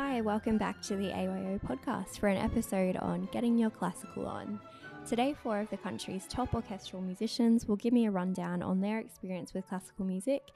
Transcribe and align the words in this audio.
Hi, 0.00 0.20
welcome 0.20 0.58
back 0.58 0.80
to 0.82 0.94
the 0.94 1.10
AYO 1.10 1.58
podcast 1.66 2.20
for 2.20 2.28
an 2.28 2.36
episode 2.36 2.96
on 2.98 3.28
getting 3.32 3.58
your 3.58 3.68
classical 3.68 4.28
on. 4.28 4.60
Today, 5.04 5.34
four 5.42 5.58
of 5.58 5.68
the 5.70 5.76
country's 5.76 6.24
top 6.28 6.54
orchestral 6.54 7.02
musicians 7.02 7.66
will 7.66 7.74
give 7.74 7.92
me 7.92 8.06
a 8.06 8.10
rundown 8.12 8.62
on 8.62 8.80
their 8.80 9.00
experience 9.00 9.52
with 9.52 9.66
classical 9.66 10.04
music 10.04 10.52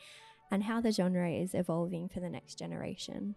and 0.52 0.62
how 0.62 0.80
the 0.80 0.92
genre 0.92 1.28
is 1.28 1.54
evolving 1.54 2.08
for 2.08 2.20
the 2.20 2.30
next 2.30 2.56
generation. 2.56 3.34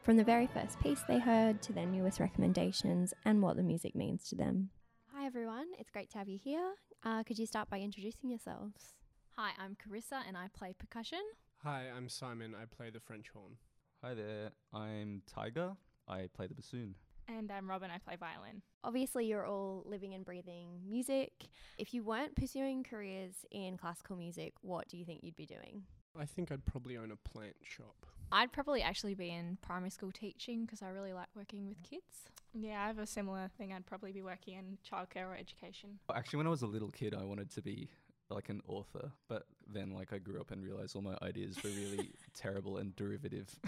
From 0.00 0.16
the 0.16 0.22
very 0.22 0.46
first 0.46 0.78
piece 0.78 1.02
they 1.08 1.18
heard 1.18 1.60
to 1.62 1.72
their 1.72 1.86
newest 1.86 2.20
recommendations 2.20 3.12
and 3.24 3.42
what 3.42 3.56
the 3.56 3.64
music 3.64 3.96
means 3.96 4.28
to 4.28 4.36
them. 4.36 4.70
Hi, 5.12 5.26
everyone. 5.26 5.66
It's 5.80 5.90
great 5.90 6.08
to 6.12 6.18
have 6.18 6.28
you 6.28 6.38
here. 6.38 6.74
Uh, 7.02 7.24
could 7.24 7.40
you 7.40 7.46
start 7.46 7.68
by 7.68 7.80
introducing 7.80 8.30
yourselves? 8.30 8.94
Hi, 9.34 9.50
I'm 9.58 9.74
Carissa 9.74 10.20
and 10.26 10.36
I 10.36 10.46
play 10.56 10.72
percussion. 10.78 11.22
Hi, 11.64 11.86
I'm 11.94 12.08
Simon. 12.08 12.54
I 12.54 12.66
play 12.66 12.90
the 12.90 13.00
French 13.00 13.30
horn. 13.34 13.56
Hi 14.06 14.14
there, 14.14 14.52
I'm 14.72 15.20
Tiger. 15.26 15.72
I 16.06 16.28
play 16.32 16.46
the 16.46 16.54
bassoon. 16.54 16.94
And 17.26 17.50
I'm 17.50 17.68
Robin, 17.68 17.90
I 17.90 17.98
play 17.98 18.14
violin. 18.14 18.62
Obviously, 18.84 19.26
you're 19.26 19.44
all 19.44 19.82
living 19.84 20.14
and 20.14 20.24
breathing 20.24 20.78
music. 20.88 21.32
If 21.76 21.92
you 21.92 22.04
weren't 22.04 22.36
pursuing 22.36 22.84
careers 22.84 23.34
in 23.50 23.76
classical 23.76 24.14
music, 24.14 24.52
what 24.60 24.86
do 24.86 24.96
you 24.96 25.04
think 25.04 25.24
you'd 25.24 25.34
be 25.34 25.44
doing? 25.44 25.82
I 26.16 26.24
think 26.24 26.52
I'd 26.52 26.64
probably 26.64 26.96
own 26.96 27.10
a 27.10 27.16
plant 27.28 27.56
shop. 27.64 28.06
I'd 28.30 28.52
probably 28.52 28.80
actually 28.80 29.16
be 29.16 29.28
in 29.28 29.58
primary 29.60 29.90
school 29.90 30.12
teaching 30.12 30.66
because 30.66 30.82
I 30.82 30.90
really 30.90 31.12
like 31.12 31.26
working 31.34 31.66
with 31.66 31.82
kids. 31.82 32.30
Yeah, 32.54 32.84
I 32.84 32.86
have 32.86 32.98
a 32.98 33.08
similar 33.08 33.50
thing. 33.58 33.72
I'd 33.72 33.86
probably 33.86 34.12
be 34.12 34.22
working 34.22 34.54
in 34.54 34.78
childcare 34.88 35.26
or 35.26 35.34
education. 35.36 35.98
Actually, 36.14 36.36
when 36.36 36.46
I 36.46 36.50
was 36.50 36.62
a 36.62 36.68
little 36.68 36.92
kid, 36.92 37.12
I 37.12 37.24
wanted 37.24 37.50
to 37.50 37.60
be 37.60 37.88
like 38.30 38.50
an 38.50 38.62
author, 38.68 39.10
but 39.28 39.46
then 39.66 39.90
like 39.90 40.12
I 40.12 40.18
grew 40.18 40.40
up 40.40 40.52
and 40.52 40.62
realized 40.62 40.94
all 40.94 41.02
my 41.02 41.16
ideas 41.22 41.56
were 41.64 41.70
really 41.70 42.10
terrible 42.34 42.76
and 42.76 42.94
derivative. 42.94 43.58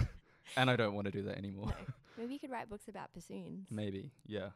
and 0.57 0.71
I 0.71 0.77
don't 0.77 0.95
want 0.95 1.07
to 1.07 1.11
do 1.11 1.23
that 1.23 1.37
anymore. 1.39 1.69
No. 1.69 1.95
Maybe 2.19 2.35
you 2.35 2.41
could 2.41 2.51
write 2.51 2.69
books 2.69 2.89
about 2.89 3.13
bassoons. 3.13 3.67
Maybe, 3.71 4.11
yeah. 4.27 4.49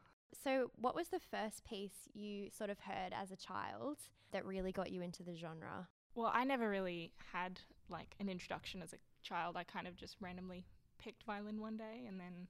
So, 0.42 0.70
what 0.76 0.94
was 0.94 1.08
the 1.08 1.20
first 1.20 1.64
piece 1.64 2.08
you 2.12 2.50
sort 2.50 2.70
of 2.70 2.80
heard 2.80 3.12
as 3.12 3.30
a 3.30 3.36
child 3.36 3.98
that 4.32 4.44
really 4.44 4.72
got 4.72 4.90
you 4.90 5.02
into 5.02 5.22
the 5.22 5.36
genre? 5.36 5.88
Well, 6.14 6.30
I 6.34 6.44
never 6.44 6.68
really 6.68 7.12
had 7.32 7.60
like 7.88 8.16
an 8.18 8.28
introduction 8.28 8.82
as 8.82 8.92
a 8.92 8.96
child. 9.22 9.56
I 9.56 9.64
kind 9.64 9.86
of 9.86 9.96
just 9.96 10.16
randomly 10.20 10.64
picked 10.98 11.24
violin 11.24 11.60
one 11.60 11.76
day 11.76 12.04
and 12.08 12.18
then 12.18 12.48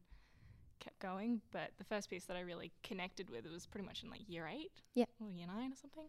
kept 0.80 0.98
going. 0.98 1.40
But 1.50 1.70
the 1.78 1.84
first 1.84 2.10
piece 2.10 2.24
that 2.24 2.36
I 2.36 2.40
really 2.40 2.72
connected 2.82 3.30
with 3.30 3.46
it 3.46 3.52
was 3.52 3.66
pretty 3.66 3.86
much 3.86 4.02
in 4.02 4.10
like 4.10 4.28
year 4.28 4.48
eight, 4.48 4.72
yeah, 4.94 5.04
or 5.20 5.30
year 5.30 5.46
nine 5.46 5.72
or 5.72 5.76
something. 5.76 6.06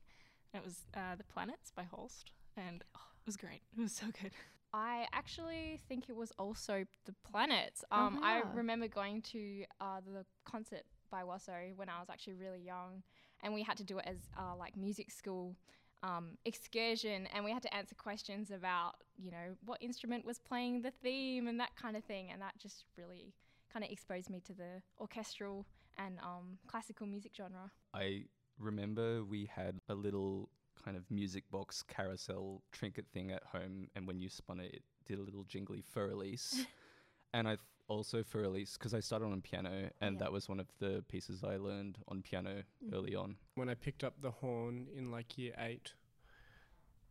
And 0.53 0.61
it 0.61 0.65
was 0.65 0.81
uh, 0.95 1.15
The 1.15 1.23
Planets 1.23 1.71
by 1.75 1.83
Holst, 1.83 2.31
and 2.55 2.83
oh, 2.95 3.07
it 3.21 3.25
was 3.25 3.37
great. 3.37 3.61
It 3.77 3.81
was 3.81 3.93
so 3.93 4.05
good. 4.21 4.31
I 4.73 5.05
actually 5.13 5.79
think 5.87 6.09
it 6.09 6.15
was 6.15 6.31
also 6.39 6.85
The 7.05 7.13
Planets. 7.29 7.83
Um, 7.91 8.17
uh-huh. 8.17 8.25
I 8.25 8.41
remember 8.55 8.87
going 8.87 9.21
to 9.33 9.65
uh, 9.79 9.99
the 10.05 10.25
concert 10.45 10.83
by 11.11 11.21
WASO 11.21 11.75
when 11.75 11.89
I 11.89 11.99
was 11.99 12.09
actually 12.09 12.33
really 12.33 12.61
young, 12.61 13.03
and 13.43 13.53
we 13.53 13.61
had 13.61 13.77
to 13.77 13.83
do 13.83 13.99
it 13.99 14.05
as 14.07 14.17
uh, 14.37 14.55
like 14.57 14.75
music 14.75 15.11
school 15.11 15.55
um, 16.03 16.37
excursion 16.43 17.27
and 17.33 17.45
we 17.45 17.51
had 17.51 17.61
to 17.63 17.73
answer 17.73 17.95
questions 17.95 18.51
about 18.51 18.95
you 19.17 19.31
know 19.31 19.55
what 19.65 19.81
instrument 19.81 20.25
was 20.25 20.37
playing 20.37 20.81
the 20.81 20.91
theme 20.91 21.47
and 21.47 21.59
that 21.59 21.75
kind 21.81 21.95
of 21.95 22.03
thing 22.03 22.29
and 22.29 22.41
that 22.41 22.53
just 22.59 22.83
really 22.97 23.33
kind 23.71 23.85
of 23.85 23.89
exposed 23.89 24.29
me 24.29 24.41
to 24.41 24.53
the 24.53 24.81
orchestral 24.99 25.65
and 25.97 26.19
um, 26.19 26.57
classical 26.67 27.07
music 27.07 27.31
genre 27.35 27.71
i 27.93 28.23
remember 28.59 29.23
we 29.23 29.49
had 29.55 29.79
a 29.87 29.95
little 29.95 30.49
kind 30.83 30.97
of 30.97 31.09
music 31.09 31.43
box 31.51 31.83
carousel 31.87 32.61
trinket 32.71 33.05
thing 33.13 33.31
at 33.31 33.43
home 33.43 33.87
and 33.95 34.05
when 34.07 34.19
you 34.19 34.29
spun 34.29 34.59
it 34.59 34.73
it 34.73 34.83
did 35.05 35.19
a 35.19 35.21
little 35.21 35.43
jingly 35.43 35.83
Für 35.95 36.11
Elise 36.11 36.65
and 37.33 37.47
i 37.47 37.51
th- 37.51 37.59
also 37.87 38.23
Für 38.23 38.45
Elise 38.45 38.77
because 38.77 38.93
I 38.93 38.99
started 38.99 39.25
on 39.25 39.41
piano 39.41 39.89
and 40.01 40.15
yeah. 40.15 40.19
that 40.19 40.31
was 40.31 40.47
one 40.47 40.59
of 40.59 40.67
the 40.79 41.03
pieces 41.07 41.43
I 41.43 41.57
learned 41.57 41.97
on 42.07 42.21
piano 42.21 42.63
mm. 42.83 42.93
early 42.93 43.15
on. 43.15 43.35
When 43.55 43.69
I 43.69 43.75
picked 43.75 44.03
up 44.03 44.21
the 44.21 44.31
horn 44.31 44.87
in 44.95 45.11
like 45.11 45.37
year 45.37 45.53
eight, 45.59 45.93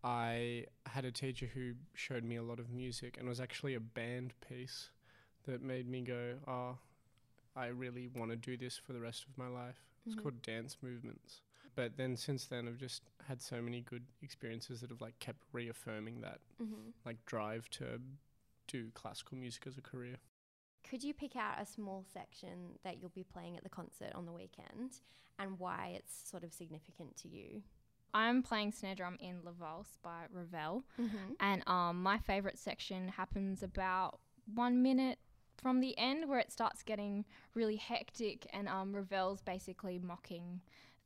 I 0.02 0.66
had 0.86 1.04
a 1.04 1.12
teacher 1.12 1.48
who 1.52 1.72
showed 1.94 2.24
me 2.24 2.36
a 2.36 2.42
lot 2.42 2.58
of 2.58 2.70
music 2.70 3.16
and 3.18 3.26
it 3.26 3.28
was 3.28 3.40
actually 3.40 3.74
a 3.74 3.80
band 3.80 4.34
piece 4.48 4.90
that 5.46 5.62
made 5.62 5.88
me 5.88 6.02
go, 6.02 6.34
oh, 6.48 6.78
I 7.54 7.66
really 7.66 8.08
want 8.14 8.30
to 8.30 8.36
do 8.36 8.56
this 8.56 8.76
for 8.76 8.92
the 8.92 9.00
rest 9.00 9.24
of 9.28 9.36
my 9.36 9.48
life. 9.48 9.76
It's 10.06 10.14
mm-hmm. 10.14 10.22
called 10.22 10.42
Dance 10.42 10.78
Movements. 10.82 11.42
But 11.74 11.96
then 11.96 12.16
since 12.16 12.46
then, 12.46 12.68
I've 12.68 12.78
just 12.78 13.02
had 13.26 13.40
so 13.40 13.62
many 13.62 13.80
good 13.80 14.04
experiences 14.22 14.80
that 14.80 14.90
have 14.90 15.00
like 15.00 15.18
kept 15.18 15.42
reaffirming 15.52 16.20
that 16.20 16.40
mm-hmm. 16.62 16.90
like 17.04 17.24
drive 17.26 17.68
to 17.70 18.00
do 18.68 18.90
classical 18.94 19.38
music 19.38 19.64
as 19.66 19.78
a 19.78 19.80
career. 19.80 20.16
Could 20.88 21.02
you 21.02 21.14
pick 21.14 21.36
out 21.36 21.60
a 21.60 21.66
small 21.66 22.04
section 22.12 22.78
that 22.84 23.00
you'll 23.00 23.10
be 23.10 23.24
playing 23.24 23.56
at 23.56 23.62
the 23.62 23.70
concert 23.70 24.12
on 24.14 24.26
the 24.26 24.32
weekend 24.32 25.00
and 25.38 25.58
why 25.58 25.94
it's 25.96 26.28
sort 26.28 26.44
of 26.44 26.52
significant 26.52 27.16
to 27.18 27.28
you? 27.28 27.62
I'm 28.14 28.42
playing 28.42 28.72
snare 28.72 28.94
drum 28.94 29.16
in 29.20 29.38
La 29.42 29.52
Valse 29.52 29.98
by 30.02 30.24
Ravel, 30.30 30.84
mm-hmm. 31.00 31.32
and 31.40 31.62
um, 31.66 32.02
my 32.02 32.18
favorite 32.18 32.58
section 32.58 33.08
happens 33.08 33.62
about 33.62 34.18
one 34.54 34.82
minute 34.82 35.18
from 35.56 35.80
the 35.80 35.96
end 35.96 36.28
where 36.28 36.38
it 36.38 36.52
starts 36.52 36.82
getting 36.82 37.24
really 37.54 37.76
hectic, 37.76 38.46
and 38.52 38.68
um, 38.68 38.94
Ravel's 38.94 39.40
basically 39.40 39.98
mocking 39.98 40.60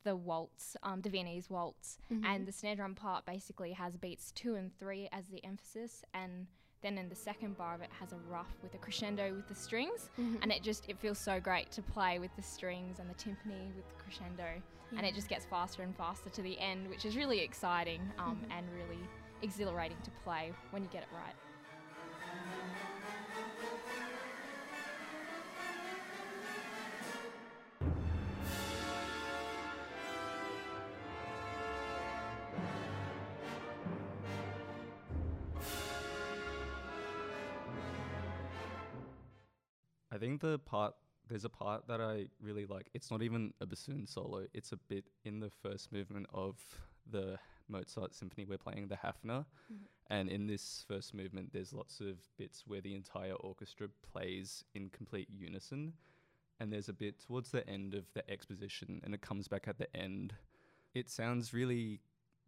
the 0.07 0.15
waltz, 0.15 0.77
um, 0.83 1.01
the 1.01 1.09
Viennese 1.09 1.49
waltz, 1.49 1.97
mm-hmm. 2.09 2.23
and 2.23 2.47
the 2.47 2.51
snare 2.53 2.77
drum 2.77 2.95
part 2.95 3.25
basically 3.25 3.73
has 3.73 3.97
beats 3.97 4.31
two 4.31 4.55
and 4.55 4.71
three 4.79 5.09
as 5.11 5.27
the 5.27 5.43
emphasis, 5.43 6.01
and 6.13 6.47
then 6.81 6.97
in 6.97 7.09
the 7.09 7.15
second 7.15 7.57
bar 7.57 7.75
of 7.75 7.81
it 7.81 7.89
has 7.99 8.13
a 8.13 8.17
ruff 8.29 8.47
with 8.63 8.73
a 8.73 8.77
crescendo 8.77 9.33
with 9.35 9.49
the 9.49 9.55
strings, 9.55 10.09
mm-hmm. 10.17 10.41
and 10.41 10.49
it 10.49 10.63
just 10.63 10.87
it 10.87 10.97
feels 10.97 11.17
so 11.17 11.41
great 11.41 11.69
to 11.71 11.81
play 11.81 12.19
with 12.19 12.33
the 12.37 12.41
strings 12.41 12.99
and 12.99 13.09
the 13.09 13.15
timpani 13.15 13.67
with 13.75 13.85
the 13.89 14.01
crescendo, 14.01 14.45
yeah. 14.93 14.97
and 14.97 15.05
it 15.05 15.13
just 15.13 15.27
gets 15.27 15.43
faster 15.43 15.83
and 15.83 15.93
faster 15.97 16.29
to 16.29 16.41
the 16.41 16.57
end, 16.57 16.87
which 16.87 17.03
is 17.03 17.17
really 17.17 17.41
exciting 17.41 17.99
um, 18.17 18.37
mm-hmm. 18.37 18.51
and 18.57 18.65
really 18.73 19.03
exhilarating 19.41 19.97
to 20.05 20.11
play 20.23 20.53
when 20.71 20.83
you 20.83 20.89
get 20.89 21.01
it 21.01 21.09
right. 21.11 21.35
I 40.17 40.19
think 40.19 40.41
the 40.41 40.57
part 40.57 40.95
there's 41.29 41.45
a 41.45 41.49
part 41.49 41.87
that 41.87 42.01
I 42.01 42.25
really 42.41 42.65
like. 42.65 42.89
It's 42.95 43.11
not 43.11 43.21
even 43.21 43.53
a 43.61 43.67
bassoon 43.67 44.07
solo. 44.07 44.47
It's 44.51 44.71
a 44.71 44.77
bit 44.77 45.05
in 45.25 45.39
the 45.39 45.51
first 45.61 45.91
movement 45.91 46.25
of 46.33 46.57
the 47.11 47.37
Mozart 47.67 48.15
symphony 48.15 48.45
we're 48.45 48.57
playing, 48.57 48.87
the 48.87 48.95
Hafner. 48.95 49.45
Mm-hmm. 49.71 49.75
And 50.09 50.29
in 50.29 50.47
this 50.47 50.85
first 50.87 51.13
movement, 51.13 51.51
there's 51.53 51.71
lots 51.71 51.99
of 51.99 52.15
bits 52.37 52.63
where 52.65 52.81
the 52.81 52.95
entire 52.95 53.33
orchestra 53.33 53.89
plays 54.11 54.63
in 54.73 54.89
complete 54.89 55.27
unison. 55.29 55.93
And 56.59 56.73
there's 56.73 56.89
a 56.89 56.93
bit 56.93 57.19
towards 57.19 57.51
the 57.51 57.67
end 57.69 57.93
of 57.93 58.05
the 58.15 58.27
exposition, 58.31 59.01
and 59.03 59.13
it 59.13 59.21
comes 59.21 59.47
back 59.47 59.67
at 59.67 59.77
the 59.77 59.95
end. 59.95 60.33
It 60.95 61.11
sounds 61.11 61.53
really 61.53 61.99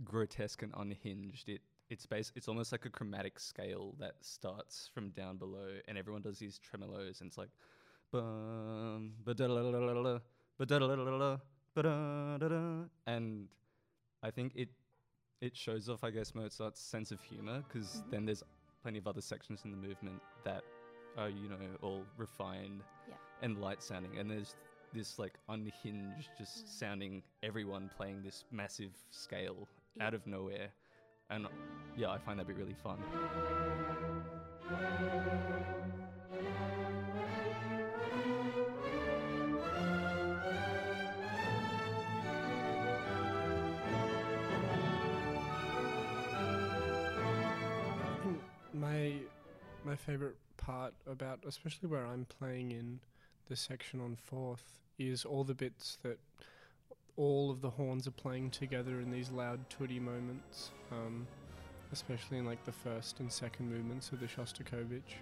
grotesque 0.04 0.64
and 0.64 0.74
unhinged. 0.76 1.48
It 1.48 1.62
it's 1.90 2.06
base 2.06 2.32
it's 2.36 2.48
almost 2.48 2.72
like 2.72 2.86
a 2.86 2.90
chromatic 2.90 3.40
scale 3.40 3.96
that 4.00 4.14
starts 4.22 4.90
from 4.94 5.10
down 5.10 5.38
below 5.38 5.70
and 5.88 5.98
everyone 5.98 6.22
does 6.22 6.38
these 6.40 6.60
tremolos 6.60 7.22
and 7.22 7.28
it's 7.28 7.38
like 7.38 7.50
bum 8.12 9.14
and 13.08 13.48
I 14.24 14.32
think 14.32 14.54
it 14.56 14.70
it 15.42 15.56
shows 15.56 15.90
off 15.90 16.04
I 16.04 16.12
guess 16.12 16.36
Mozart's 16.36 16.82
sense 16.82 17.12
of 17.12 17.22
humor 17.22 17.64
because 17.68 17.88
mm-hmm. 17.88 18.12
then 18.12 18.26
there's 18.26 18.44
plenty 18.82 18.98
of 18.98 19.08
other 19.08 19.22
sections 19.22 19.62
in 19.66 19.72
the 19.72 19.78
movement 19.78 20.22
that 20.44 20.64
are 21.18 21.30
you 21.30 21.50
know 21.50 21.58
all 21.82 22.04
refined 22.18 22.82
yeah. 23.08 23.16
and 23.42 23.60
light 23.60 23.82
sounding 23.82 24.18
and 24.18 24.30
there's 24.30 24.56
this 24.94 25.20
like 25.20 25.34
unhinged 25.50 26.30
just 26.38 26.66
mm. 26.66 26.70
sounding 26.70 27.22
everyone 27.44 27.90
playing 27.96 28.22
this 28.24 28.44
massive 28.52 28.92
scale 29.12 29.68
yeah. 29.96 30.08
out 30.08 30.14
of 30.14 30.26
nowhere 30.26 30.70
and 31.30 31.48
yeah, 31.96 32.10
I 32.10 32.18
find 32.18 32.40
that 32.40 32.48
bit 32.48 32.58
really 32.58 32.76
fun. 32.76 32.98
my 48.74 49.14
my 49.84 49.96
favorite 49.96 50.36
part 50.58 50.94
about 51.08 51.40
especially 51.48 51.90
where 51.90 52.06
I'm 52.06 52.26
playing 52.26 52.72
in 52.72 53.00
the 53.48 53.56
section 53.56 54.00
on 54.00 54.16
fourth 54.16 54.80
is 54.98 55.26
all 55.26 55.44
the 55.44 55.56
bits 55.56 55.98
that 56.04 56.20
all 57.20 57.52
of 57.52 57.60
the 57.60 57.70
horns 57.70 58.08
are 58.08 58.12
playing 58.12 58.50
together 58.50 59.02
in 59.02 59.12
these 59.12 59.30
loud 59.30 59.60
tutti 59.70 60.00
moments, 60.00 60.72
um, 60.90 61.28
especially 61.92 62.38
in 62.38 62.46
like 62.46 62.64
the 62.64 62.72
first 62.72 63.20
and 63.20 63.30
second 63.32 63.70
movements 63.70 64.14
of 64.14 64.22
the 64.22 64.26
Shostakovich. 64.26 65.20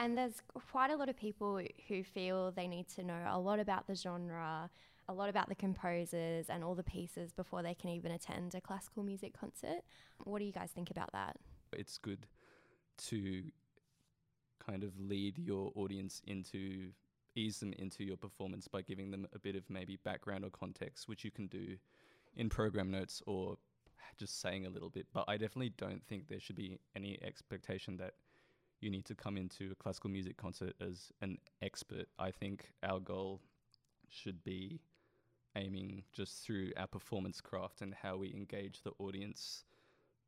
And 0.00 0.18
there's 0.18 0.42
quite 0.72 0.90
a 0.90 0.96
lot 0.96 1.08
of 1.08 1.16
people 1.16 1.60
who 1.86 2.02
feel 2.02 2.50
they 2.50 2.66
need 2.66 2.88
to 2.96 3.04
know 3.04 3.22
a 3.28 3.38
lot 3.38 3.60
about 3.60 3.86
the 3.86 3.94
genre, 3.94 4.68
a 5.08 5.12
lot 5.12 5.28
about 5.28 5.48
the 5.48 5.54
composers 5.54 6.46
and 6.48 6.64
all 6.64 6.74
the 6.74 6.82
pieces 6.82 7.32
before 7.32 7.62
they 7.62 7.74
can 7.74 7.90
even 7.90 8.10
attend 8.10 8.56
a 8.56 8.60
classical 8.60 9.04
music 9.04 9.38
concert. 9.38 9.82
What 10.24 10.40
do 10.40 10.46
you 10.46 10.52
guys 10.52 10.70
think 10.74 10.90
about 10.90 11.12
that? 11.12 11.36
It's 11.72 11.96
good 11.96 12.26
to 13.08 13.44
kind 14.70 14.84
of 14.84 14.92
lead 15.00 15.38
your 15.38 15.72
audience 15.74 16.22
into 16.26 16.90
ease 17.36 17.60
them 17.60 17.72
into 17.78 18.04
your 18.04 18.16
performance 18.16 18.68
by 18.68 18.82
giving 18.82 19.10
them 19.10 19.26
a 19.34 19.38
bit 19.38 19.56
of 19.56 19.62
maybe 19.68 19.98
background 20.04 20.44
or 20.44 20.50
context, 20.50 21.08
which 21.08 21.24
you 21.24 21.30
can 21.30 21.46
do 21.46 21.76
in 22.36 22.48
program 22.48 22.90
notes 22.90 23.22
or 23.26 23.56
just 24.18 24.40
saying 24.40 24.66
a 24.66 24.70
little 24.70 24.90
bit. 24.90 25.06
But 25.12 25.24
I 25.28 25.36
definitely 25.36 25.72
don't 25.76 26.04
think 26.06 26.28
there 26.28 26.40
should 26.40 26.56
be 26.56 26.78
any 26.96 27.18
expectation 27.22 27.96
that 27.98 28.14
you 28.80 28.90
need 28.90 29.04
to 29.06 29.14
come 29.14 29.36
into 29.36 29.70
a 29.70 29.74
classical 29.74 30.10
music 30.10 30.36
concert 30.36 30.74
as 30.80 31.12
an 31.20 31.38
expert. 31.62 32.06
I 32.18 32.30
think 32.30 32.72
our 32.82 32.98
goal 32.98 33.40
should 34.08 34.42
be 34.42 34.80
aiming 35.56 36.02
just 36.12 36.44
through 36.44 36.72
our 36.76 36.86
performance 36.86 37.40
craft 37.40 37.80
and 37.80 37.94
how 37.94 38.16
we 38.16 38.32
engage 38.34 38.82
the 38.82 38.92
audience 38.98 39.64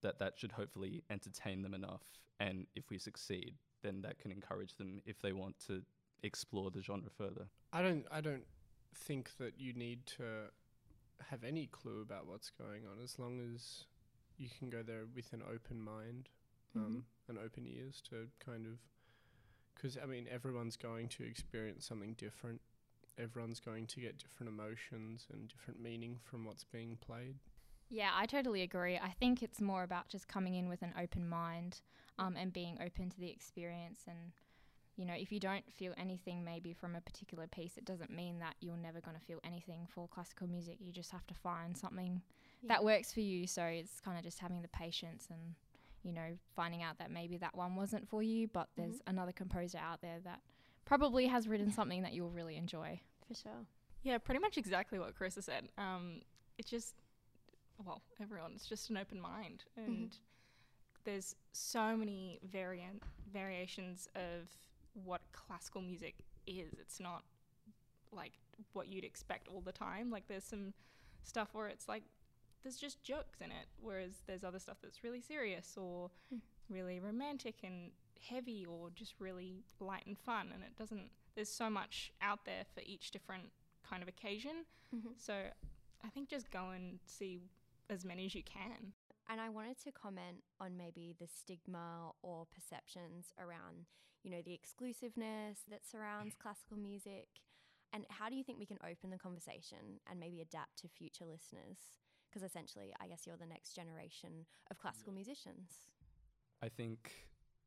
that 0.02 0.18
that 0.18 0.34
should 0.36 0.52
hopefully 0.52 1.02
entertain 1.10 1.62
them 1.62 1.74
enough 1.74 2.02
and 2.40 2.66
if 2.74 2.90
we 2.90 2.98
succeed 2.98 3.54
then 3.82 4.02
that 4.02 4.18
can 4.18 4.30
encourage 4.30 4.76
them 4.76 5.00
if 5.06 5.20
they 5.20 5.32
want 5.32 5.56
to 5.66 5.82
explore 6.22 6.70
the 6.70 6.82
genre 6.82 7.10
further. 7.16 7.46
I 7.72 7.82
don't 7.82 8.04
I 8.10 8.20
don't 8.20 8.44
think 8.94 9.30
that 9.38 9.54
you 9.58 9.72
need 9.72 10.06
to 10.06 10.50
have 11.30 11.44
any 11.44 11.66
clue 11.66 12.02
about 12.02 12.26
what's 12.26 12.50
going 12.50 12.82
on 12.84 13.02
as 13.02 13.18
long 13.18 13.40
as 13.54 13.84
you 14.38 14.48
can 14.58 14.70
go 14.70 14.82
there 14.82 15.04
with 15.14 15.32
an 15.32 15.42
open 15.52 15.80
mind 15.80 16.28
um, 16.74 17.04
and 17.28 17.38
open 17.38 17.66
ears 17.66 18.02
to 18.10 18.28
kind 18.44 18.66
of 18.66 18.78
because 19.74 19.98
I 20.02 20.06
mean 20.06 20.26
everyone's 20.30 20.76
going 20.76 21.08
to 21.08 21.24
experience 21.24 21.86
something 21.86 22.14
different. 22.14 22.60
Everyone's 23.18 23.60
going 23.60 23.86
to 23.88 24.00
get 24.00 24.18
different 24.18 24.50
emotions 24.50 25.26
and 25.32 25.48
different 25.48 25.80
meaning 25.80 26.18
from 26.22 26.44
what's 26.44 26.64
being 26.64 26.96
played. 27.04 27.36
Yeah, 27.94 28.10
I 28.14 28.24
totally 28.24 28.62
agree. 28.62 28.96
I 28.96 29.10
think 29.20 29.42
it's 29.42 29.60
more 29.60 29.82
about 29.82 30.08
just 30.08 30.26
coming 30.26 30.54
in 30.54 30.70
with 30.70 30.80
an 30.80 30.94
open 30.98 31.28
mind 31.28 31.82
um, 32.18 32.36
and 32.38 32.50
being 32.50 32.78
open 32.84 33.10
to 33.10 33.20
the 33.20 33.28
experience. 33.30 34.00
And, 34.08 34.32
you 34.96 35.04
know, 35.04 35.12
if 35.14 35.30
you 35.30 35.38
don't 35.38 35.70
feel 35.70 35.92
anything 35.98 36.42
maybe 36.42 36.72
from 36.72 36.96
a 36.96 37.02
particular 37.02 37.46
piece, 37.46 37.76
it 37.76 37.84
doesn't 37.84 38.08
mean 38.10 38.38
that 38.38 38.54
you're 38.60 38.78
never 38.78 39.02
going 39.02 39.16
to 39.18 39.22
feel 39.22 39.40
anything 39.44 39.86
for 39.94 40.08
classical 40.08 40.46
music. 40.46 40.76
You 40.80 40.90
just 40.90 41.10
have 41.10 41.26
to 41.26 41.34
find 41.34 41.76
something 41.76 42.22
that 42.66 42.82
works 42.82 43.12
for 43.12 43.20
you. 43.20 43.46
So 43.46 43.62
it's 43.64 44.00
kind 44.00 44.16
of 44.16 44.24
just 44.24 44.38
having 44.38 44.62
the 44.62 44.68
patience 44.68 45.26
and, 45.30 45.54
you 46.02 46.14
know, 46.14 46.38
finding 46.56 46.82
out 46.82 46.96
that 46.98 47.10
maybe 47.10 47.36
that 47.36 47.54
one 47.54 47.76
wasn't 47.76 48.08
for 48.08 48.22
you, 48.22 48.48
but 48.48 48.70
there's 48.74 49.00
Mhm. 49.00 49.08
another 49.08 49.32
composer 49.32 49.76
out 49.76 50.00
there 50.00 50.18
that 50.20 50.40
probably 50.86 51.26
has 51.26 51.46
written 51.46 51.70
something 51.72 52.00
that 52.04 52.14
you'll 52.14 52.30
really 52.30 52.56
enjoy. 52.56 53.02
For 53.28 53.34
sure. 53.34 53.66
Yeah, 54.02 54.16
pretty 54.16 54.40
much 54.40 54.56
exactly 54.56 54.98
what 54.98 55.14
Carissa 55.14 55.42
said. 55.42 55.68
Um, 55.76 56.22
it's 56.56 56.70
just, 56.70 56.94
well, 57.84 58.02
everyone, 58.20 58.52
it's 58.54 58.66
just 58.66 58.90
an 58.90 58.96
open 58.96 59.20
mind. 59.20 59.64
And 59.76 60.16
there's 61.04 61.34
so 61.52 61.96
many 61.96 62.38
variant 62.50 63.02
variations 63.32 64.08
of 64.14 64.48
what 65.04 65.20
classical 65.32 65.80
music 65.80 66.14
is. 66.46 66.72
It's 66.80 67.00
not 67.00 67.24
like 68.12 68.32
what 68.72 68.88
you'd 68.88 69.04
expect 69.04 69.48
all 69.48 69.60
the 69.60 69.72
time. 69.72 70.10
Like 70.10 70.28
there's 70.28 70.44
some 70.44 70.74
stuff 71.24 71.48
where 71.52 71.68
it's 71.68 71.88
like 71.88 72.02
there's 72.62 72.76
just 72.76 73.02
jokes 73.02 73.40
in 73.40 73.50
it, 73.50 73.66
whereas 73.80 74.22
there's 74.26 74.44
other 74.44 74.58
stuff 74.58 74.76
that's 74.82 75.02
really 75.02 75.20
serious 75.20 75.76
or 75.76 76.10
Mm. 76.32 76.40
really 76.68 77.00
romantic 77.00 77.56
and 77.64 77.90
heavy 78.20 78.64
or 78.64 78.90
just 78.90 79.14
really 79.18 79.64
light 79.80 80.06
and 80.06 80.16
fun. 80.18 80.50
And 80.54 80.62
it 80.62 80.76
doesn't. 80.78 81.10
There's 81.34 81.48
so 81.48 81.68
much 81.68 82.12
out 82.20 82.44
there 82.44 82.64
for 82.74 82.82
each 82.86 83.10
different 83.10 83.50
kind 83.82 84.02
of 84.02 84.08
occasion. 84.08 84.64
Mhm. 84.94 85.18
So 85.18 85.50
I 86.04 86.08
think 86.10 86.28
just 86.28 86.50
go 86.50 86.70
and 86.70 87.00
see 87.06 87.40
as 87.92 88.04
many 88.04 88.26
as 88.26 88.34
you 88.34 88.42
can. 88.42 88.92
And 89.28 89.40
I 89.40 89.48
wanted 89.48 89.78
to 89.84 89.92
comment 89.92 90.42
on 90.60 90.76
maybe 90.76 91.14
the 91.18 91.28
stigma 91.28 92.10
or 92.22 92.46
perceptions 92.52 93.32
around, 93.38 93.86
you 94.24 94.30
know, 94.30 94.42
the 94.44 94.54
exclusiveness 94.54 95.60
that 95.70 95.86
surrounds 95.88 96.34
classical 96.40 96.76
music. 96.76 97.28
And 97.92 98.04
how 98.08 98.28
do 98.28 98.36
you 98.36 98.42
think 98.42 98.58
we 98.58 98.66
can 98.66 98.78
open 98.82 99.10
the 99.10 99.18
conversation 99.18 100.00
and 100.10 100.18
maybe 100.18 100.40
adapt 100.40 100.78
to 100.78 100.88
future 100.88 101.24
listeners? 101.24 101.78
Because 102.28 102.42
essentially, 102.42 102.92
I 103.00 103.06
guess 103.06 103.26
you're 103.26 103.36
the 103.36 103.46
next 103.46 103.74
generation 103.74 104.46
of 104.70 104.78
classical 104.78 105.12
musicians. 105.12 105.70
I 106.62 106.68
think 106.68 107.12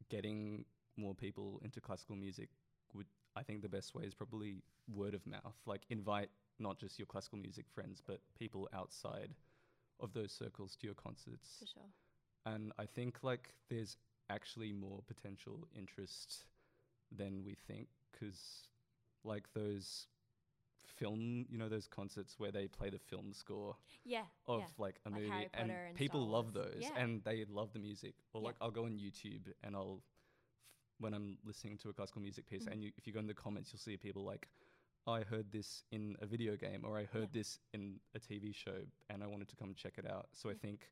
getting 0.10 0.66
more 0.98 1.14
people 1.14 1.62
into 1.64 1.80
classical 1.80 2.16
music 2.16 2.50
would 2.94 3.08
I 3.36 3.44
think 3.44 3.62
the 3.62 3.70
best 3.70 3.94
way 3.94 4.04
is 4.04 4.14
probably 4.14 4.64
word 4.88 5.14
of 5.14 5.26
mouth. 5.28 5.56
Like 5.66 5.82
invite 5.90 6.30
not 6.58 6.80
just 6.80 6.98
your 6.98 7.06
classical 7.06 7.38
music 7.38 7.66
friends, 7.74 8.02
but 8.06 8.20
people 8.38 8.70
outside 8.74 9.32
of 10.00 10.14
those 10.14 10.32
circles 10.32 10.76
to 10.78 10.88
your 10.88 10.96
concerts. 10.96 11.58
For 11.60 11.68
sure. 11.68 11.90
And 12.46 12.72
I 12.78 12.86
think 12.86 13.24
like 13.24 13.54
there's 13.70 13.98
actually 14.30 14.72
more 14.74 15.02
potential 15.08 15.68
interest 15.76 16.46
than 17.12 17.44
we 17.46 17.56
think 17.68 17.88
because 18.12 18.70
like 19.24 19.52
those 19.54 20.08
film, 20.86 21.46
you 21.50 21.58
know, 21.58 21.68
those 21.70 21.88
concerts 21.88 22.36
where 22.38 22.52
they 22.52 22.68
play 22.68 22.90
the 22.90 23.00
film 23.00 23.34
score 23.34 23.76
Yeah. 24.04 24.26
of 24.48 24.60
yeah. 24.62 24.66
like 24.78 25.00
a 25.06 25.10
Like 25.10 25.22
movie 25.22 25.50
and 25.54 25.72
and 25.72 25.96
people 25.96 26.28
love 26.28 26.54
those 26.54 26.78
Yeah. 26.82 26.92
and 26.96 27.24
they 27.24 27.46
love 27.46 27.74
the 27.74 27.80
music 27.80 28.16
or 28.34 28.42
Yeah. 28.42 28.48
like 28.48 28.56
I'll 28.62 28.72
go 28.72 28.86
on 28.86 28.98
YouTube 29.00 29.52
and 29.64 29.76
I'll 29.76 29.98
f- 29.98 30.04
when 31.00 31.14
I'm 31.14 31.38
listening 31.44 31.78
to 31.80 31.90
a 31.90 31.94
classical 31.94 32.22
music 32.22 32.46
piece 32.46 32.66
Mhm. 32.66 32.72
and 32.72 32.84
you, 32.84 32.92
if 32.98 33.08
you 33.08 33.14
go 33.14 33.20
in 33.20 33.28
the 33.28 33.34
comments 33.34 33.74
you'll 33.74 33.80
see 33.80 33.98
people 33.98 34.24
like 34.24 34.48
I 35.08 35.22
heard 35.22 35.52
this 35.52 35.84
in 35.92 36.16
a 36.22 36.26
video 36.26 36.56
game 36.56 36.84
or 36.84 36.98
I 36.98 37.06
heard 37.06 37.30
Yeah. 37.34 37.40
this 37.40 37.60
in 37.74 38.00
a 38.16 38.20
TV 38.20 38.54
show 38.54 38.86
and 39.10 39.24
I 39.24 39.28
wanted 39.28 39.48
to 39.50 39.56
come 39.56 39.74
check 39.76 39.98
it 39.98 40.06
out 40.10 40.30
so 40.34 40.50
I 40.50 40.56
think 40.56 40.90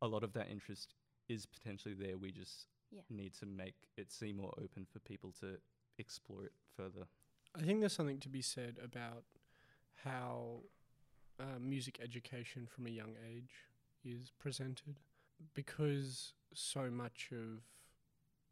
a 0.00 0.08
lot 0.08 0.24
of 0.24 0.32
that 0.32 0.48
interest 0.50 0.94
is 1.28 1.46
potentially 1.46 1.94
there 1.94 2.18
we 2.18 2.32
just 2.32 2.66
Yeah. 2.90 3.02
need 3.08 3.32
to 3.34 3.46
make 3.46 3.76
it 3.96 4.10
seem 4.10 4.36
more 4.36 4.52
open 4.58 4.84
for 4.86 4.98
people 5.00 5.32
to 5.40 5.60
explore 5.98 6.44
it 6.44 6.52
further 6.76 7.06
I 7.54 7.62
think 7.62 7.80
there's 7.80 7.92
something 7.92 8.20
to 8.20 8.28
be 8.28 8.42
said 8.42 8.78
about 8.82 9.24
how 10.04 10.64
uh, 11.38 11.58
music 11.60 12.00
education 12.00 12.66
from 12.66 12.86
a 12.86 12.90
young 12.90 13.14
age 13.28 13.52
is 14.02 14.30
presented 14.38 15.00
because 15.54 16.32
so 16.54 16.90
much 16.90 17.30
of 17.32 17.62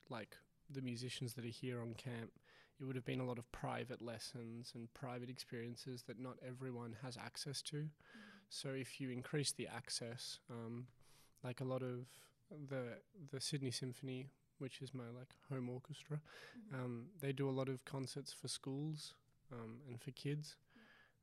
like 0.09 0.37
the 0.69 0.81
musicians 0.83 1.35
that 1.35 1.45
are 1.45 1.49
here 1.49 1.81
on 1.81 1.95
camp 1.95 2.33
it 2.81 2.85
would 2.85 2.97
have 2.97 3.05
been 3.05 3.21
a 3.21 3.25
lot 3.27 3.39
of 3.39 3.51
private 3.53 4.01
lessons 4.03 4.73
and 4.75 4.93
private 4.95 5.29
experiences 5.29 6.03
that 6.07 6.19
not 6.19 6.37
everyone 6.47 6.97
has 7.03 7.17
access 7.17 7.63
to 7.63 7.89
so 8.49 8.71
if 8.71 9.01
you 9.01 9.11
increase 9.11 9.53
the 9.53 9.67
access 9.69 10.39
um, 10.51 10.87
like 11.45 11.61
a 11.61 11.65
lot 11.65 11.83
of 11.83 12.07
the 12.69 12.99
the 13.33 13.41
Sydney 13.41 13.71
Symphony 13.71 14.27
which 14.59 14.83
is 14.83 14.93
my 14.95 15.05
like 15.17 15.35
home 15.51 15.69
orchestra 15.69 16.21
Mhm. 16.71 16.75
um, 16.75 17.07
they 17.21 17.33
do 17.33 17.49
a 17.49 17.53
lot 17.61 17.69
of 17.69 17.85
concerts 17.85 18.33
for 18.33 18.49
schools 18.49 19.15
um, 19.53 19.81
and 19.89 20.01
for 20.01 20.11
kids. 20.13 20.57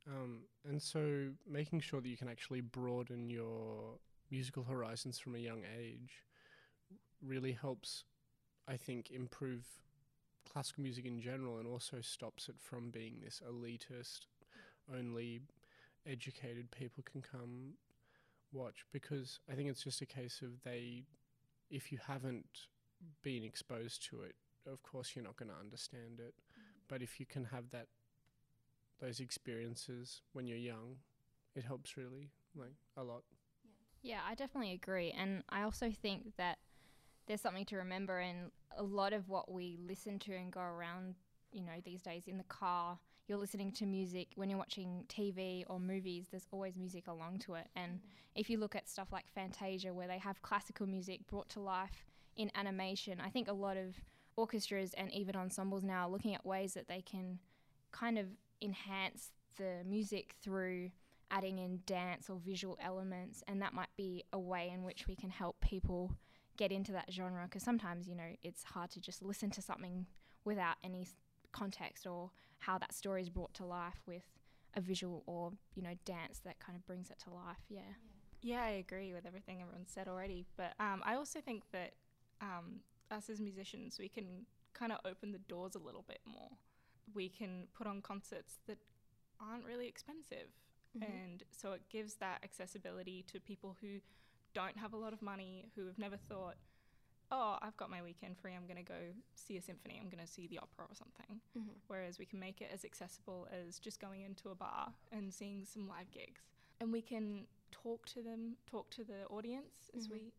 Um, 0.07 0.43
and 0.67 0.81
so 0.81 1.29
making 1.45 1.81
sure 1.81 2.01
that 2.01 2.07
you 2.07 2.17
can 2.17 2.29
actually 2.29 2.61
broaden 2.61 3.29
your 3.29 3.99
musical 4.31 4.63
horizons 4.63 5.19
from 5.19 5.35
a 5.35 5.39
young 5.39 5.63
age 5.79 6.23
really 7.21 7.51
helps, 7.53 8.03
I 8.67 8.77
think, 8.77 9.11
improve 9.11 9.65
classical 10.51 10.83
music 10.83 11.05
in 11.05 11.19
general 11.19 11.57
and 11.57 11.67
also 11.67 11.97
stops 12.01 12.49
it 12.49 12.55
from 12.59 12.89
being 12.89 13.15
this 13.23 13.41
elitist, 13.47 14.27
only 14.93 15.41
educated 16.05 16.71
people 16.71 17.03
can 17.03 17.21
come 17.21 17.73
watch. 18.51 18.85
Because 18.91 19.39
I 19.51 19.55
think 19.55 19.69
it's 19.69 19.83
just 19.83 20.01
a 20.01 20.05
case 20.05 20.41
of 20.41 20.61
they, 20.63 21.03
if 21.69 21.91
you 21.91 21.99
haven't 22.05 22.67
been 23.21 23.43
exposed 23.43 24.07
to 24.09 24.21
it, 24.21 24.35
of 24.71 24.81
course 24.83 25.13
you're 25.15 25.25
not 25.25 25.37
going 25.37 25.49
to 25.49 25.57
understand 25.57 26.19
it. 26.19 26.33
Mm-hmm. 26.35 26.79
But 26.87 27.01
if 27.01 27.19
you 27.19 27.25
can 27.25 27.45
have 27.45 27.69
that 27.71 27.87
those 28.99 29.19
experiences 29.19 30.21
when 30.33 30.47
you're 30.47 30.57
young, 30.57 30.97
it 31.55 31.63
helps 31.63 31.97
really 31.97 32.31
like 32.55 32.75
a 32.95 33.03
lot. 33.03 33.23
Yeah, 34.01 34.21
I 34.27 34.35
definitely 34.35 34.73
agree. 34.73 35.11
And 35.11 35.43
I 35.49 35.63
also 35.63 35.91
think 35.91 36.35
that 36.37 36.57
there's 37.27 37.41
something 37.41 37.65
to 37.65 37.77
remember 37.77 38.19
in 38.19 38.51
a 38.77 38.83
lot 38.83 39.13
of 39.13 39.27
what 39.29 39.51
we 39.51 39.77
listen 39.85 40.19
to 40.19 40.33
and 40.33 40.51
go 40.51 40.61
around, 40.61 41.15
you 41.51 41.63
know, 41.63 41.81
these 41.83 42.01
days 42.01 42.27
in 42.27 42.37
the 42.37 42.43
car, 42.45 42.97
you're 43.27 43.37
listening 43.37 43.71
to 43.73 43.85
music. 43.85 44.29
When 44.35 44.49
you're 44.49 44.59
watching 44.59 45.03
TV 45.09 45.65
or 45.67 45.79
movies, 45.79 46.27
there's 46.31 46.47
always 46.51 46.77
music 46.77 47.07
along 47.07 47.39
to 47.39 47.55
it. 47.55 47.67
And 47.75 47.99
if 48.35 48.49
you 48.49 48.57
look 48.57 48.75
at 48.75 48.87
stuff 48.87 49.09
like 49.11 49.25
Fantasia, 49.33 49.93
where 49.93 50.07
they 50.07 50.19
have 50.19 50.41
classical 50.41 50.87
music 50.87 51.27
brought 51.27 51.49
to 51.49 51.59
life 51.59 52.05
in 52.37 52.51
animation, 52.55 53.19
I 53.23 53.29
think 53.29 53.47
a 53.47 53.53
lot 53.53 53.77
of 53.77 53.95
orchestras 54.37 54.93
and 54.93 55.11
even 55.11 55.35
ensembles 55.35 55.83
now 55.83 56.07
are 56.07 56.11
looking 56.11 56.35
at 56.35 56.45
ways 56.45 56.73
that 56.75 56.87
they 56.87 57.01
can 57.01 57.39
kind 57.91 58.17
of 58.17 58.27
enhance 58.61 59.31
the 59.57 59.83
music 59.85 60.35
through 60.41 60.91
adding 61.29 61.57
in 61.57 61.79
dance 61.85 62.29
or 62.29 62.39
visual 62.45 62.77
elements, 62.81 63.43
and 63.47 63.61
that 63.61 63.73
might 63.73 63.89
be 63.97 64.23
a 64.31 64.39
way 64.39 64.71
in 64.73 64.83
which 64.83 65.07
we 65.07 65.15
can 65.15 65.29
help 65.29 65.59
people 65.59 66.13
get 66.57 66.71
into 66.71 66.91
that 66.91 67.11
genre. 67.11 67.43
Because 67.45 67.63
sometimes, 67.63 68.07
you 68.07 68.15
know, 68.15 68.35
it's 68.43 68.63
hard 68.63 68.91
to 68.91 69.01
just 69.01 69.21
listen 69.23 69.49
to 69.51 69.61
something 69.61 70.05
without 70.43 70.75
any 70.83 71.07
context 71.51 72.05
or 72.05 72.31
how 72.59 72.77
that 72.77 72.93
story 72.93 73.21
is 73.21 73.29
brought 73.29 73.53
to 73.55 73.65
life 73.65 74.01
with 74.05 74.23
a 74.75 74.81
visual 74.81 75.23
or 75.25 75.53
you 75.75 75.81
know 75.81 75.93
dance 76.05 76.39
that 76.45 76.59
kind 76.59 76.77
of 76.77 76.85
brings 76.85 77.09
it 77.09 77.19
to 77.19 77.29
life. 77.29 77.57
Yeah. 77.69 77.81
Yeah, 78.41 78.61
I 78.63 78.69
agree 78.69 79.13
with 79.13 79.25
everything 79.25 79.61
everyone 79.61 79.87
said 79.87 80.07
already. 80.07 80.45
But 80.57 80.73
um, 80.79 81.01
I 81.03 81.15
also 81.15 81.41
think 81.41 81.63
that 81.71 81.93
um, 82.39 82.81
us 83.09 83.29
as 83.29 83.41
musicians, 83.41 83.97
we 83.99 84.09
can 84.09 84.45
kind 84.73 84.91
of 84.91 84.99
open 85.05 85.31
the 85.31 85.39
doors 85.39 85.73
a 85.73 85.79
little 85.79 86.05
bit 86.07 86.19
more. 86.25 86.51
We 87.15 87.29
can 87.29 87.67
put 87.75 87.87
on 87.87 88.01
concerts 88.01 88.59
that 88.67 88.77
aren't 89.41 89.65
really 89.65 89.87
expensive. 89.87 90.49
And 90.99 91.43
so 91.51 91.73
it 91.73 91.81
gives 91.89 92.15
that 92.15 92.39
accessibility 92.43 93.23
to 93.31 93.39
people 93.39 93.75
who 93.81 93.99
don't 94.57 94.77
have 94.77 94.93
a 94.93 94.97
lot 94.97 95.13
of 95.13 95.21
money, 95.21 95.69
who 95.75 95.85
have 95.85 95.99
never 95.99 96.17
thought, 96.17 96.55
oh, 97.29 97.57
I've 97.61 97.77
got 97.77 97.89
my 97.91 98.01
weekend 98.01 98.37
free, 98.39 98.55
I'm 98.55 98.65
going 98.65 98.83
to 98.83 98.89
go 98.97 99.01
see 99.35 99.55
a 99.57 99.61
symphony, 99.61 99.99
I'm 100.01 100.09
going 100.09 100.25
to 100.25 100.31
see 100.37 100.47
the 100.47 100.57
opera 100.57 100.85
or 100.89 100.95
something. 100.95 101.41
Mhm. 101.55 101.75
Whereas 101.87 102.17
we 102.17 102.25
can 102.25 102.39
make 102.39 102.59
it 102.61 102.69
as 102.73 102.83
accessible 102.83 103.47
as 103.51 103.77
just 103.79 103.99
going 103.99 104.21
into 104.23 104.49
a 104.49 104.55
bar 104.55 104.93
and 105.11 105.31
seeing 105.31 105.63
some 105.65 105.87
live 105.87 106.09
gigs. 106.11 106.41
And 106.79 106.91
we 106.91 107.01
can 107.03 107.45
talk 107.71 108.07
to 108.07 108.23
them, 108.23 108.57
talk 108.65 108.89
to 108.91 109.03
the 109.03 109.27
audience 109.27 109.91
as 109.95 110.07
Mhm. 110.07 110.11
we 110.11 110.33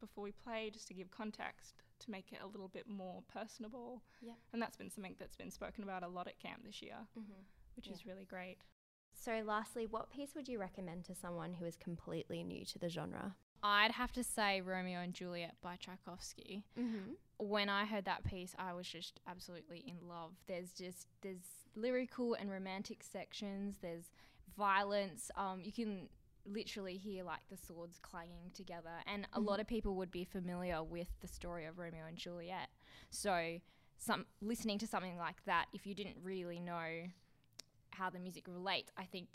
before 0.00 0.24
we 0.24 0.32
play, 0.32 0.68
just 0.68 0.88
to 0.88 0.94
give 0.94 1.08
context, 1.12 1.76
to 2.00 2.10
make 2.10 2.32
it 2.32 2.40
a 2.42 2.46
little 2.46 2.66
bit 2.68 2.88
more 2.88 3.22
personable. 3.28 4.02
Yep. 4.20 4.36
And 4.52 4.60
that's 4.60 4.76
been 4.76 4.90
something 4.90 5.14
that's 5.20 5.36
been 5.36 5.52
spoken 5.52 5.84
about 5.84 6.02
a 6.02 6.08
lot 6.08 6.26
at 6.26 6.40
camp 6.40 6.64
this 6.64 6.82
year, 6.82 7.06
Mhm. 7.16 7.44
which 7.76 7.86
Yeah. 7.86 7.92
is 7.92 8.04
really 8.04 8.24
great. 8.24 8.58
So, 9.14 9.42
lastly, 9.44 9.86
what 9.86 10.10
piece 10.10 10.34
would 10.34 10.48
you 10.48 10.58
recommend 10.58 11.04
to 11.04 11.14
someone 11.14 11.54
who 11.54 11.64
is 11.66 11.76
completely 11.76 12.42
new 12.42 12.64
to 12.64 12.78
the 12.80 12.88
genre? 12.88 13.36
I'd 13.62 13.92
have 13.92 14.12
to 14.12 14.24
say 14.24 14.60
Romeo 14.60 15.00
and 15.00 15.14
Juliet 15.14 15.54
by 15.62 15.76
Tchaikovsky. 15.76 16.64
Mm-hmm. 16.78 17.12
when 17.38 17.68
I 17.68 17.84
heard 17.84 18.04
that 18.04 18.24
piece, 18.24 18.54
I 18.58 18.72
was 18.72 18.86
just 18.86 19.20
absolutely 19.28 19.84
in 19.86 20.08
love. 20.08 20.32
There's 20.46 20.72
just 20.72 21.06
there's 21.22 21.42
lyrical 21.74 22.34
and 22.34 22.50
romantic 22.50 23.02
sections. 23.02 23.78
There's 23.80 24.10
violence. 24.56 25.30
Um, 25.36 25.60
you 25.64 25.72
can 25.72 26.08
literally 26.44 26.96
hear 26.96 27.24
like 27.24 27.40
the 27.50 27.56
swords 27.56 27.98
clanging 28.00 28.50
together, 28.54 28.90
and 29.06 29.26
a 29.32 29.40
lot 29.40 29.60
of 29.60 29.66
people 29.66 29.94
would 29.96 30.10
be 30.10 30.24
familiar 30.24 30.82
with 30.82 31.08
the 31.20 31.28
story 31.28 31.66
of 31.66 31.78
Romeo 31.78 32.04
and 32.06 32.16
Juliet. 32.16 32.68
So, 33.10 33.58
some 33.98 34.26
listening 34.40 34.78
to 34.78 34.86
something 34.86 35.16
like 35.16 35.44
that, 35.46 35.66
if 35.72 35.86
you 35.86 35.94
didn't 35.94 36.16
really 36.22 36.58
know 36.58 37.06
how 37.90 38.10
the 38.10 38.18
music 38.18 38.48
relates, 38.48 38.90
I 38.96 39.04
think 39.04 39.28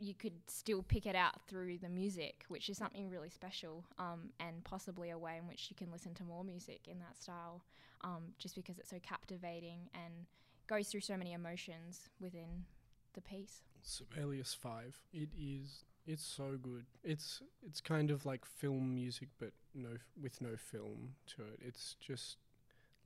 you 0.00 0.14
could 0.14 0.32
still 0.46 0.82
pick 0.82 1.06
it 1.06 1.14
out 1.14 1.40
through 1.46 1.78
the 1.78 1.88
music, 1.88 2.44
which 2.48 2.68
is 2.70 2.78
something 2.78 3.10
really 3.10 3.28
special, 3.28 3.84
um, 3.98 4.30
and 4.40 4.64
possibly 4.64 5.10
a 5.10 5.18
way 5.18 5.36
in 5.36 5.46
which 5.46 5.68
you 5.68 5.76
can 5.76 5.92
listen 5.92 6.14
to 6.14 6.24
more 6.24 6.42
music 6.42 6.88
in 6.88 6.98
that 6.98 7.20
style, 7.20 7.62
um, 8.00 8.32
just 8.38 8.54
because 8.54 8.78
it's 8.78 8.90
so 8.90 8.98
captivating 9.02 9.80
and 9.94 10.26
goes 10.66 10.88
through 10.88 11.00
so 11.00 11.16
many 11.16 11.32
emotions 11.32 12.08
within 12.20 12.64
the 13.12 13.20
piece. 13.20 13.62
Sibelius 13.82 14.54
Five. 14.54 14.98
It 15.12 15.28
is. 15.38 15.84
It's 16.06 16.24
so 16.24 16.58
good. 16.60 16.86
It's 17.04 17.42
it's 17.62 17.80
kind 17.80 18.10
of 18.10 18.24
like 18.24 18.44
film 18.44 18.94
music, 18.94 19.28
but 19.38 19.52
no 19.74 19.90
with 20.20 20.40
no 20.40 20.56
film 20.56 21.14
to 21.36 21.42
it. 21.42 21.60
It's 21.60 21.96
just 22.00 22.38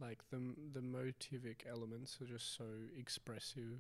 like 0.01 0.19
the 0.31 0.41
the 0.73 0.81
motivic 0.81 1.67
elements 1.69 2.19
are 2.21 2.27
just 2.27 2.57
so 2.57 2.65
expressive 2.99 3.79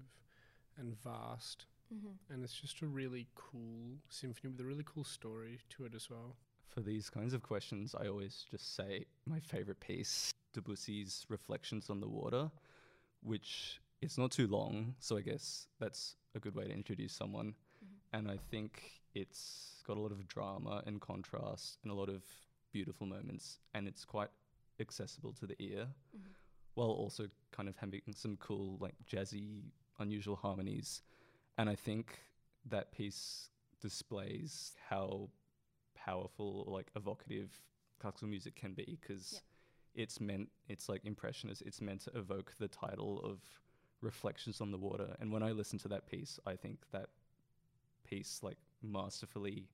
and 0.77 0.97
vast, 1.03 1.67
Mm-hmm. 1.93 2.33
and 2.33 2.43
it's 2.43 2.55
just 2.55 2.81
a 2.83 2.87
really 2.87 3.27
cool 3.35 3.99
symphony 4.09 4.51
with 4.51 4.61
a 4.61 4.65
really 4.65 4.85
cool 4.87 5.05
story 5.05 5.61
to 5.71 5.85
it 5.85 5.95
as 5.95 6.09
well. 6.11 6.37
For 6.69 6.81
these 6.81 7.09
kinds 7.11 7.35
of 7.35 7.43
questions, 7.43 7.95
I 7.99 8.09
always 8.09 8.45
just 8.51 8.75
say 8.75 9.05
my 9.27 9.39
favorite 9.39 9.81
piece, 9.81 10.33
Debussy's 10.57 11.25
Reflections 11.29 11.91
on 11.91 12.01
the 12.01 12.09
Water, 12.09 12.51
which 13.23 13.81
it's 14.01 14.19
not 14.19 14.33
too 14.33 14.47
long, 14.49 14.95
so 14.99 15.17
I 15.17 15.21
guess 15.21 15.69
that's 15.79 16.17
a 16.35 16.41
good 16.41 16.55
way 16.55 16.65
to 16.65 16.73
introduce 16.73 17.13
someone. 17.13 17.55
And 18.13 18.31
I 18.31 18.39
think 18.51 19.03
it's 19.15 19.83
got 19.87 19.97
a 19.97 20.01
lot 20.01 20.13
of 20.13 20.27
drama 20.27 20.83
and 20.87 21.01
contrast 21.01 21.79
and 21.83 21.93
a 21.93 21.95
lot 21.95 22.09
of 22.09 22.23
beautiful 22.73 23.07
moments, 23.07 23.59
and 23.75 23.87
it's 23.87 24.05
quite 24.05 24.31
accessible 24.81 25.33
to 25.35 25.47
the 25.47 25.57
ear, 25.61 25.87
while 26.75 26.89
also 26.89 27.29
kind 27.53 27.69
of 27.69 27.77
having 27.77 28.01
some 28.15 28.37
cool, 28.39 28.79
like 28.81 28.95
jazzy, 29.09 29.63
unusual 29.99 30.37
harmonies. 30.37 31.03
And 31.57 31.69
I 31.69 31.75
think 31.75 32.19
that 32.71 32.93
piece 32.93 33.49
displays 33.81 34.73
how 34.89 35.29
powerful, 35.95 36.65
like 36.67 36.91
evocative 36.97 37.51
classical 38.01 38.29
music 38.29 38.57
can 38.57 38.73
be 38.73 38.99
because 39.01 39.43
it's 39.95 40.21
meant, 40.21 40.49
it's 40.69 40.89
like 40.89 41.05
impressionist, 41.05 41.63
it's 41.63 41.81
meant 41.81 42.01
to 42.03 42.11
evoke 42.17 42.53
the 42.59 42.69
title 42.69 43.21
of 43.25 43.39
Reflections 44.01 44.61
on 44.61 44.71
the 44.71 44.79
Water. 44.79 45.15
And 45.21 45.33
when 45.33 45.43
I 45.43 45.53
listen 45.53 45.79
to 45.81 45.89
that 45.89 46.07
piece, 46.11 46.39
I 46.47 46.57
think 46.57 46.79
that 46.93 47.09
piece 48.05 48.41
like 48.43 48.59
masterfully 48.83 49.69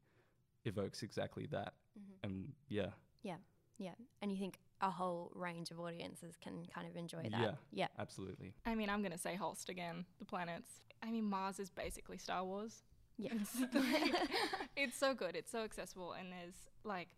evokes 0.65 1.03
exactly 1.03 1.47
that. 1.51 1.73
Mm-hmm. 1.99 2.27
And 2.27 2.53
yeah. 2.69 2.91
yeah, 3.23 3.37
Yeah. 3.79 3.95
And 4.23 4.31
you 4.31 4.39
think 4.39 4.59
a 4.83 4.91
whole 4.91 5.31
range 5.35 5.71
of 5.71 5.81
audiences 5.81 6.37
can 6.43 6.67
kind 6.75 6.87
of 6.87 6.97
enjoy 6.97 7.23
that? 7.31 7.41
Yeah. 7.41 7.51
Yeah. 7.73 7.87
absolutely. 7.99 8.55
I 8.67 8.75
mean, 8.75 8.89
I'm 8.89 9.01
going 9.03 9.13
to 9.13 9.19
say 9.19 9.35
Holst 9.35 9.69
again, 9.69 10.05
the 10.19 10.25
planets. 10.25 10.71
I 11.03 11.11
mean, 11.11 11.25
Mars 11.25 11.59
is 11.59 11.71
basically 11.71 12.19
Star 12.19 12.45
Wars. 12.45 12.83
Yeah. 13.19 13.33
It's, 14.77 14.97
so 14.97 15.13
good. 15.15 15.37
It's 15.37 15.51
so 15.53 15.63
accessible. 15.63 16.13
And 16.13 16.33
there's 16.33 16.55
like, 16.85 17.09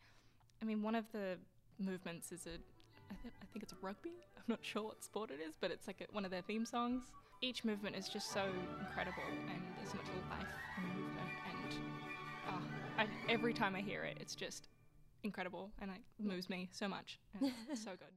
I 0.61 0.65
mean, 0.65 0.83
one 0.83 0.97
of 0.97 1.05
the 1.13 1.39
movements 1.79 2.33
is 2.33 2.47
a, 2.47 2.51
I, 2.51 3.15
th- 3.23 3.35
I 3.41 3.47
think 3.53 3.63
it's 3.63 3.73
a 3.73 3.77
rugby. 3.81 4.11
I'm 4.37 4.45
not 4.49 4.59
sure 4.63 4.83
what 4.83 5.05
sport 5.05 5.31
it 5.31 5.41
is, 5.41 5.55
but 5.61 5.71
it's 5.71 5.87
like 5.87 6.01
a, 6.01 6.13
one 6.13 6.25
of 6.25 6.31
their 6.33 6.43
theme 6.43 6.65
songs. 6.65 7.05
Each 7.41 7.65
movement 7.65 7.97
is 7.97 8.09
just 8.09 8.33
so 8.33 8.45
incredible, 8.81 9.23
and 9.49 9.63
there's 9.77 9.91
so 9.91 9.97
much 9.97 10.07
life 10.31 10.47
in 10.79 10.89
the 10.89 10.95
movement. 10.95 11.29
And 11.51 11.75
uh, 12.49 13.03
I, 13.03 13.07
every 13.29 13.53
time 13.53 13.75
I 13.77 13.81
hear 13.81 14.05
it, 14.05 14.17
it's 14.21 14.35
just 14.35 14.69
incredible, 15.25 15.71
and 15.81 15.91
it 15.91 16.01
moves 16.19 16.49
me 16.49 16.69
so 16.73 16.89
much. 16.89 17.19
So 17.75 17.91
good. 17.93 18.13